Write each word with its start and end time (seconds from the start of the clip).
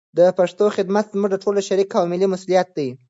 د 0.17 0.19
پښتو 0.37 0.65
خدمت 0.77 1.05
زموږ 1.13 1.29
د 1.31 1.35
ټولو 1.43 1.59
شریک 1.67 1.89
او 1.99 2.03
ملي 2.11 2.27
مسولیت 2.33 2.67
دی. 2.77 2.89